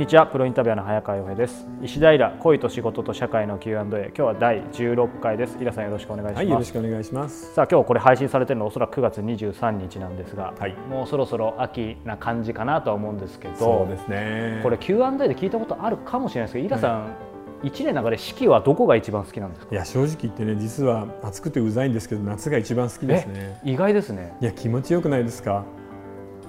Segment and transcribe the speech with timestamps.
[0.00, 0.26] にちは。
[0.26, 1.66] プロインタビュアーの早川洋平です。
[1.82, 5.58] 石平恋と仕事と社会の Q&A 今日は第16回です。
[5.60, 7.52] イラさんよろしくお願いします、はい、よろしくお願いします。
[7.52, 14.60] さあ今日これ配信されてるのおそらく9月23日なんですが、はい、もうそろそろ秋な感じかなとは思うんですけどそうですね。
[14.62, 17.12] これ Q&A で聞いたことあるかもしれないですけどイラさん、はい
[17.60, 19.74] 1年の中で四季はどこが一番好きなんですか？
[19.74, 23.60] いや正直言ってね実は暑くてうざいんですけど夏が一番好きですね。
[23.64, 24.34] 意外ですね。
[24.40, 25.66] いや気持ちよくないですか？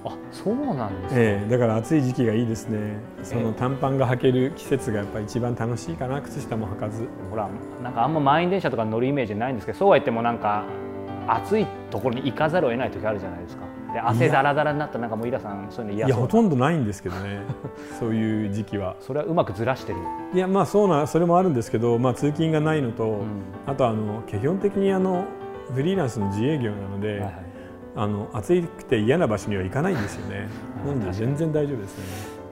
[0.04, 2.96] あそうなんですね、えー、だから暑い時期がいいですね。
[3.22, 6.20] その短パンが履ける季節がやっぱり一番楽しいかな。
[6.20, 7.06] 靴下も履かず。
[7.30, 7.48] ほら
[7.82, 10.64] なんかあんま満員電車とか乗るイメージないんですけどそうは言ってもなんか
[11.28, 13.62] 暑いところに行かざるを得ない時あるじゃないですか。
[13.92, 17.42] で汗だらだらになったなんかもうイラさんそういうの嫌いやほとんどないんですけどね。
[18.00, 18.96] そういう時期は。
[19.00, 19.98] それはうまくずらしてる。
[20.34, 23.24] いやまあそうなそれもあるんですけど、まあ、通勤がないのと、うん、
[23.66, 25.26] あとあの基本的にあの
[25.72, 27.51] フリーランスの自営業なので、はいはい
[27.94, 30.48] あの暑くて嫌な場所には行かないんですよね。
[30.86, 31.00] なん。
[31.00, 32.42] で全然大丈夫ですね。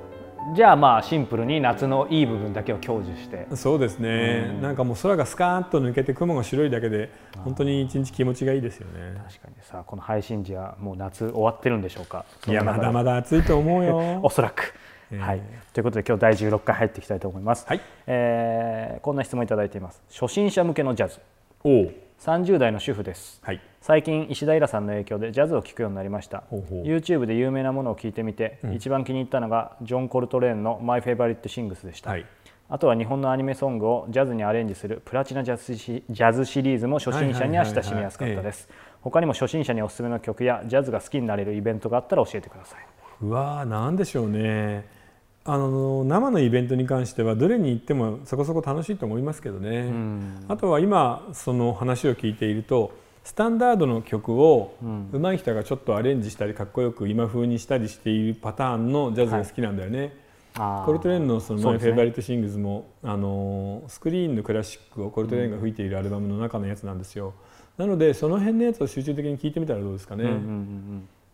[0.54, 3.46] じゃあまあシンプルに夏のいい部分だけを享受して。
[3.54, 7.10] そうですね、うん、なんかもう空がスカーッと抜けて雲が白いだけで
[7.44, 9.14] 本当に一日気持ちがいいですよね。
[9.28, 9.54] 確かに。
[9.62, 12.24] さあこの配信時はもう夏終わってるんでしょうか？
[12.46, 14.20] いやまだまだ暑いと思うよ。
[14.24, 14.74] おそらく、
[15.10, 17.80] えー、はい、ということで今日第16回入っていきたいと思います、はい。
[18.06, 20.02] えー、こんな質問いただいています。
[20.10, 21.20] 初心者向けのジャズ。
[21.64, 26.44] お30代の主婦です、はい、最近石平さんの影響でジャズを聴くようになりました。
[26.50, 26.84] ほうほう。
[26.84, 32.26] YouTube で有名なものを聞いてみて、うん、一番気に入ったのがジョン・コルトレーンの「マイ・フェイバリット・シングス」でした、はい、
[32.68, 38.68] あとは日本のアニメソングをジャズにアレンジするプラチナジャズジャズシリーズも初心者には親しみやすかったです。
[39.00, 42.80] 他にも初心者におすすめの曲やジャズが好きになれるイベントがあったら教えてください。
[43.22, 44.99] うわーなんでしょうね
[45.44, 52.92] あの生のイベントに関してはどれに行ってもそこそこ楽しいと思いますけどね、うん、あとは今その話を聞いていると
[53.24, 54.74] スタンダードの曲を
[55.12, 60.16] 上手い人がちょっとアレンジしたりかっこよく今風にしたりしているパターンのジャズが好きなんだよね。
[60.54, 67.34] はい、コルトレーンのその「My Favorite Things」もあのスクリーンのクラシックをコルトレーンが吹いているアルバムの中のやつなんですよ。
[67.78, 70.24] なのでその辺のやつを集中的に聞いてみたらどうですかね。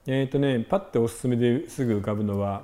[0.07, 2.63] えっ、ー、とねパッておすすめですぐ浮かぶのは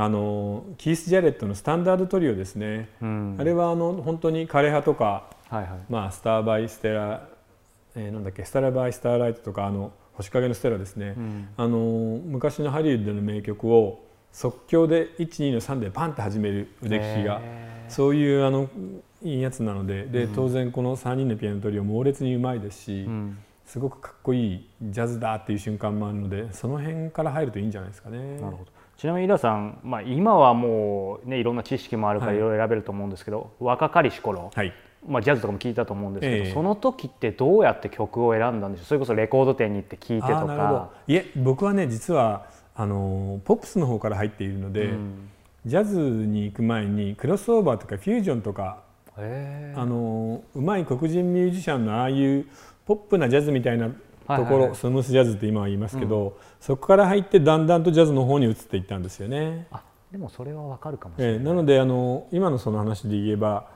[0.00, 7.28] あのキース・ジャレットのスタンダードトリオですね、うん、あれはあの本当に枯葉とか、はいはい、まあ、スターバイステラ、
[7.96, 11.78] えー、なんだっけスタラバイスターライトとかあの星影のステラですね、うん、あの
[12.24, 17.40] 昔のハリウッドの名曲を即興で12の3でパンって始める腕利きが
[17.88, 18.70] そういうあの
[19.20, 20.04] いいやつなので。
[20.04, 28.40] で当然この3人のピアノトリオ猛烈にうまいですし、うん、すごくかっこいいジャズだっていう瞬間もあるのでその辺から入るといいんじゃないですかね。
[28.40, 32.38] なるほどちなみに井田さん、まあ、今はもう、ね、いろんな知識もあるからい。
[32.38, 34.72] ろいろ選べると思うんですけど、はい、若かりし頃、はい、
[35.06, 40.90] まあ、ジャズとかも聞いたと思うんですけど、えー、その時ってどうやって曲を選んだんでしょうそれこそレコード店に行って聴いてとか。
[41.06, 45.30] いえ僕はね実はあのポップスの方から入っているので、うん、
[45.64, 48.82] ジャズに行く前にクロスオーバーとかフュージョンとか
[49.16, 52.46] あのうまい黒人ミュージシャンのああいう
[52.84, 53.90] ポップなジャズみたいな
[54.36, 59.66] ところ、スムースジャズって今は言いますけど、うん、そこから入ってだんだんとジャズの方に移っていったんですよね。
[59.70, 63.68] あでもそれはわかるかもしれない、えー、なのであの今のその話で言えば、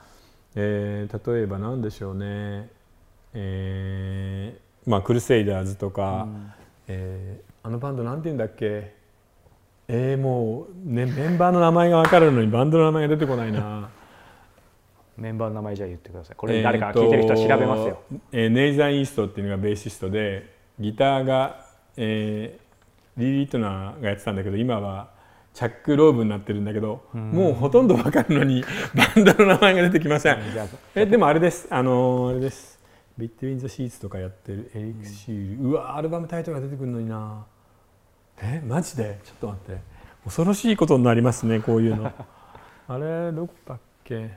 [0.55, 2.71] えー、例えば何でしょうね、
[3.35, 6.53] えーまあ、クルセイダーズとか、うん、
[6.89, 9.01] えー、あのバンドなんて言うんだっけ。
[9.89, 13.91] えー、もう、ね、メンバーの名前が分かるのにバンドの名前が出てこないな。
[15.17, 16.37] メンバーの名前じゃあ言ってください。
[16.37, 18.01] これ誰か聞いてる人は調べますよ、
[18.33, 25.11] えー、ネイザン・イーストっていうのがベーシストでギターが、えー、リー・リートナーがやってたんだけど今は
[25.55, 28.65] チャック・ローブになってるんだけど、うもうほとんど分かるのに
[28.97, 30.39] バンドの名前が出てきません、
[30.95, 31.69] えでもあれです。
[31.71, 32.81] あのー、あれです
[33.19, 35.63] 「ビット・イン・ザ・シーツ」とかやってるエリック・シー。
[35.63, 37.45] ル、うわアルバムタイトルが出てくるのにな。
[38.41, 39.21] えマジで？
[39.25, 39.81] ちょっと待って。
[40.25, 42.11] 恐ろしいことになりますねこういうの。
[42.89, 44.31] あれどこだっけ？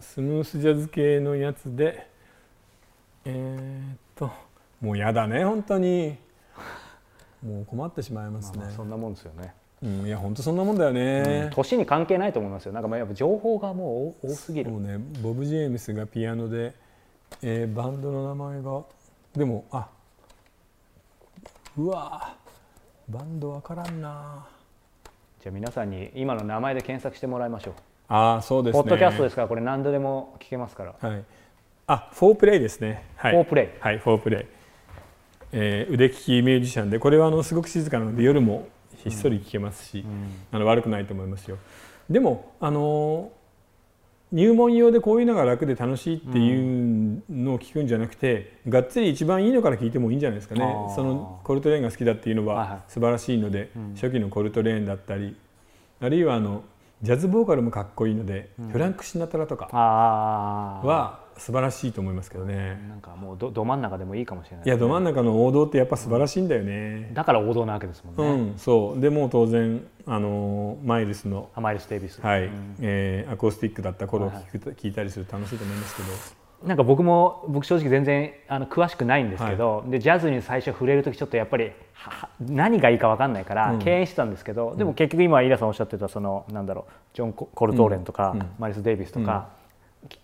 [0.00, 2.08] スムースジャズ系のやつで
[3.24, 4.30] えー、っと
[4.80, 6.16] もうやだね本当に。
[7.44, 9.54] もう困ってしまいますね、まあ、そんなもんですよね。
[9.80, 12.72] うん、いや本当そんなもんだよね、年、うん、に関係ないと思いますよ。
[12.72, 14.72] なんかまあやっぱ情報がもう多すぎる。
[14.72, 16.74] そうねボブ・ジェームスがピアノで、
[17.42, 18.82] えー、バンドの名前が
[19.36, 19.88] でもあ
[21.76, 22.34] うわ
[23.08, 24.48] バンドわからんな。
[25.40, 27.74] じゃあ皆さんに今の名前で検索してもらいましょう
[28.08, 30.94] あそうです、ね、ポッドキャストですからこれ何度でも聞けますから。
[30.98, 31.24] はい。
[31.86, 33.04] あ、フォープレイですね。
[33.16, 33.68] はい、フォープレイ。
[33.80, 34.46] はい、フォープレイ。
[35.52, 38.68] えー、腕利きミュージシャンでこれはあのすごく静かなので夜も
[39.02, 41.58] ひっそり聴けますし、うん、あの悪くないと思いますよ。
[42.10, 43.30] でもあの
[44.30, 50.60] 入門用でこういうのが楽で楽しいっていうのを聞くんじゃなくて、うん、がっつり一番いいのから聞いてもいいんじゃないですかね
[50.94, 55.34] そのコルトレーンが好きだっていうのは素晴らしいので、はいはい、初期のコルトレーンだったり
[56.00, 56.62] あるいはあの
[57.02, 62.76] ジャズボーカルもかっこいいので、うん、フランク・シナトラとかは素晴らしいと思いますけどね。
[62.88, 69.00] なんかもうどど真ん中でもいいかもしれない、ね、いやど真ん中の王道ってやっぱ素晴らしいんだよね、だから王道なわけですもんね、うん、そう。
[69.00, 72.20] でも当然あのマイルスのマイルス・デイビス。
[72.20, 76.08] はい、うん、えー、アコースティックだった頃を聞く、はい、聞いたりすると楽しいと思いますけど
[76.64, 81.70] なんか僕も僕正直全然あの詳しくないんですけど、はい、でジャズに最初触れる時ちょっとやっぱり
[82.40, 89.50] 何がいいか分かんないから敬遠してたんですけど、うん、でも結局今イラさんおっしゃってたそのなんだろうジョン・コルトーレンとか、うん、マリス・デイビスとか、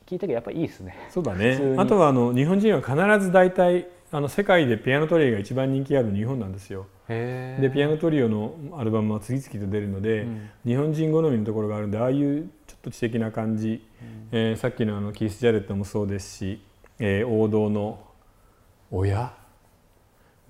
[0.07, 0.97] 聞いたけどやっぱりいいですね。
[1.11, 1.77] そうだね。
[1.77, 6.87] あとはあの日本人は必ず大体あの世界でピアノトリオが一番人気ある日本なんですよ。
[7.09, 12.49] でピアノトリオのアルバムは次々と出るので、うん、日本人好みのところがあるんでああいう
[12.85, 16.61] と知的な感じ、うん、えー、さっきのあのキース・ジャレットもそうですし、
[16.99, 17.99] えー、王道の
[18.93, 19.33] 「親？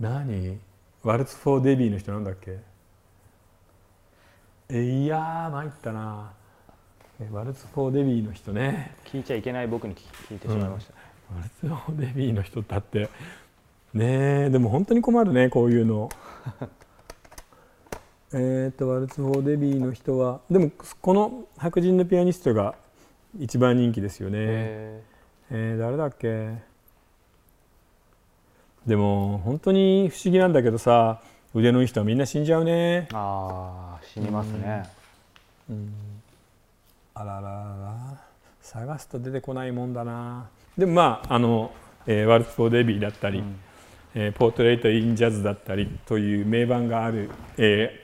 [0.00, 0.58] 何？
[1.04, 2.58] Waltz for Debby の人なんだっけ？
[4.68, 6.32] えいやー参ったな。
[7.30, 8.96] Waltz for Debby の人ね。
[9.04, 10.94] 聞いちゃいけない僕に聞いてしまいました、
[11.30, 13.08] うん、 Waltz for Debby の人だって。
[13.92, 16.10] ねでも本当に困るねこういうの
[18.36, 22.74] えっと Waltz for Debby の人はでもこの白人のピアニストが
[23.38, 24.38] 一番人気ですよね。
[24.40, 26.54] えー、誰だっけ？
[28.86, 31.20] でも本当に不思議なんだけどさ
[31.54, 33.06] 腕のいい人はみんな死んじゃうね。
[33.12, 34.82] ああ死にますね、
[35.70, 35.92] うん、うん、
[37.14, 38.20] あららら
[38.60, 40.48] 探すと出てこないもんだな。
[40.76, 41.72] でもまああの、
[42.06, 43.60] えー、 Waltz for Debby だったり、うん。
[44.16, 48.03] えー、 Portrait in Jazz だったりという名盤がある、えー、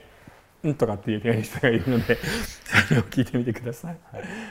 [0.67, 2.17] んとかっていうピアニストがいるので
[2.87, 3.97] それを聞いてみてください。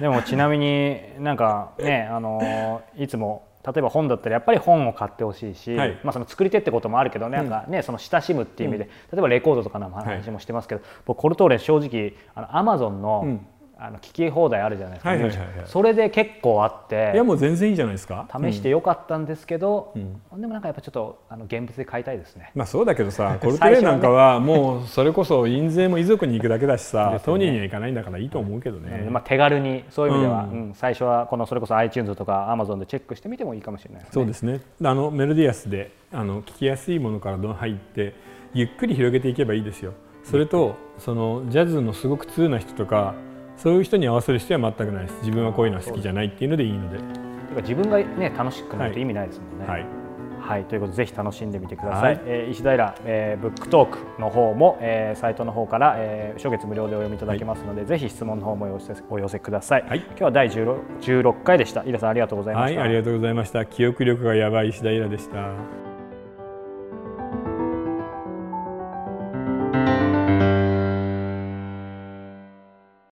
[0.01, 13.41] でもちなみになんかねあのいつも例えば本だったらやっぱり本を買ってほしいし、はい、まあ、その作り手ってこともあるけどね,、なんかねその親しむっていう意味で、例えばレコードとかの話もしてますけど、僕コルトーレ正直あのアマゾンの、
[13.83, 17.13] あの聞き放題あるじゃないですか、はいはいはいはい、それで結構あって。
[17.15, 18.29] いやもう全然いいじゃないですか。
[18.31, 22.51] 試してよかったんですけど、うん、でもなんかやっぱちょっとあの現物で買いたいですね。
[22.55, 34.61] まあそうだけどさ コルトレーなんかはもうそれこそ印税も遺族に行くだけだしさ、ね、当人には行かないんだからいいと思うけどね、うん、まあ、手軽にそういう意味では、うん、うん、最初はこのそれこそ iTunes とか Amazon でチェックしてみてもいいかもしれない、ね、そうですね。
[34.85, 38.13] あのメロディアスであの聞きやすいものからどん入って
[38.53, 39.95] ゆっくり広げていけばいいですよ。
[40.23, 43.15] それとそのジャズのすごく通な人とか
[43.63, 45.19] そういう人に合わせる必要は全くないです。
[45.21, 47.31] 自分はこういうのは好きじゃないっていうのでいいので。
[47.63, 49.87] 自分がね楽しくないと意味ないですもんね、はい、
[50.41, 61.83] はい、ということでぜひ楽しんでみてください、はい、えー、石平、えー、ブックトークの方も、えー、サイトの方から、えー、初月無料でお読みいただけますので、はい、ぜひ質問の方もお寄せお寄せください、はい、今日は第 16, 16回でした。
[61.85, 63.67] 井田さんありがとうございました、はい、ありがとうございました。
[63.67, 65.90] 記憶力がやばい石平でした